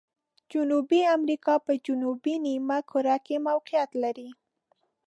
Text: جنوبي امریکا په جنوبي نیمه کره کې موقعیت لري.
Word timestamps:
جنوبي 0.51 0.99
امریکا 1.15 1.53
په 1.65 1.71
جنوبي 1.85 2.35
نیمه 2.45 2.79
کره 2.89 3.15
کې 3.25 3.35
موقعیت 3.47 3.91
لري. 4.03 4.29